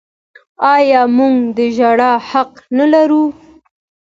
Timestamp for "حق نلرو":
2.29-3.23